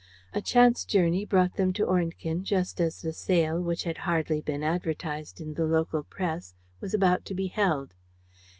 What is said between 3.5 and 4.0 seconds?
which had